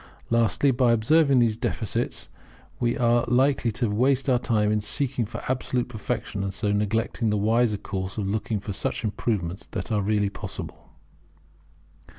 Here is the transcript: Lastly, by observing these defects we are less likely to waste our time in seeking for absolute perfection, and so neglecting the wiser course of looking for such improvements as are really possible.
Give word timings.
Lastly, 0.31 0.71
by 0.71 0.93
observing 0.93 1.37
these 1.37 1.57
defects 1.57 2.27
we 2.79 2.97
are 2.97 3.19
less 3.19 3.27
likely 3.29 3.71
to 3.73 3.87
waste 3.87 4.31
our 4.31 4.39
time 4.39 4.71
in 4.71 4.81
seeking 4.81 5.27
for 5.27 5.43
absolute 5.47 5.89
perfection, 5.89 6.41
and 6.41 6.51
so 6.51 6.71
neglecting 6.71 7.29
the 7.29 7.37
wiser 7.37 7.77
course 7.77 8.17
of 8.17 8.27
looking 8.27 8.59
for 8.59 8.73
such 8.73 9.03
improvements 9.03 9.67
as 9.73 9.91
are 9.91 10.01
really 10.01 10.31
possible. 10.31 10.89